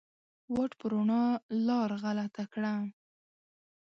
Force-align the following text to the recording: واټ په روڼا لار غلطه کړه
واټ 0.53 0.71
په 0.79 0.85
روڼا 0.91 1.23
لار 1.67 1.89
غلطه 2.03 2.43
کړه 2.53 2.73